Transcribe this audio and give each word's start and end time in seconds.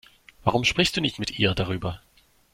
Warum 0.43 0.63
sprichst 0.65 0.97
du 0.97 1.01
nicht 1.01 1.19
mit 1.19 1.37
ihr 1.37 1.53
darüber? 1.53 2.01